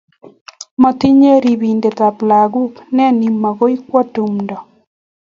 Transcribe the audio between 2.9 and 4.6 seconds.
neni makoi kwo tumdo